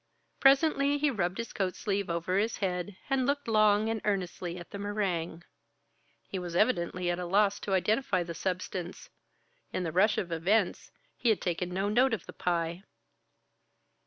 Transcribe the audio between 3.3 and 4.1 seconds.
long and